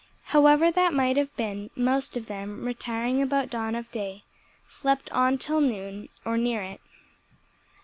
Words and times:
However 0.33 0.71
that 0.71 0.95
may 0.95 1.13
have 1.13 1.35
been, 1.37 1.69
most 1.75 2.17
of 2.17 2.25
them, 2.25 2.65
retiring 2.65 3.21
about 3.21 3.51
dawn 3.51 3.75
of 3.75 3.91
day, 3.91 4.23
slept 4.67 5.11
on 5.11 5.37
till 5.37 5.61
noon, 5.61 6.09
or 6.25 6.39
near 6.39 6.63
it. 6.63 6.81